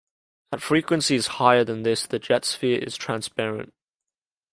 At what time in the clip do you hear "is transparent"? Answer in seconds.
2.79-3.71